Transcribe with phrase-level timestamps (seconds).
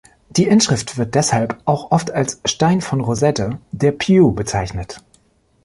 [0.31, 4.99] Die Inschrift wird deshalb auch oft als Stein von Rosette der Pyu bezeichnet.